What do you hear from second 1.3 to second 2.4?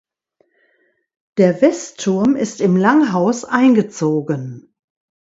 Der Westturm